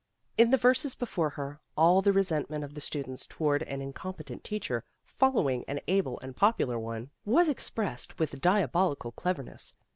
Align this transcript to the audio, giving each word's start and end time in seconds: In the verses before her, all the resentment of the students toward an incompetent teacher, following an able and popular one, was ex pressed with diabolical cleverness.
In 0.35 0.49
the 0.49 0.57
verses 0.57 0.95
before 0.95 1.29
her, 1.29 1.61
all 1.77 2.01
the 2.01 2.11
resentment 2.11 2.63
of 2.63 2.73
the 2.73 2.81
students 2.81 3.27
toward 3.27 3.61
an 3.61 3.83
incompetent 3.83 4.43
teacher, 4.43 4.83
following 5.05 5.63
an 5.67 5.79
able 5.87 6.19
and 6.21 6.35
popular 6.35 6.79
one, 6.79 7.11
was 7.23 7.47
ex 7.49 7.69
pressed 7.69 8.17
with 8.17 8.41
diabolical 8.41 9.11
cleverness. 9.11 9.75